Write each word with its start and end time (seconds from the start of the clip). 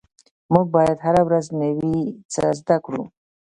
مونږ 0.51 0.67
باید 0.75 0.97
هره 1.05 1.21
ورځ 1.27 1.45
نوي 1.61 1.97
څه 2.33 2.43
زده 2.59 2.77
کړو 2.85 3.03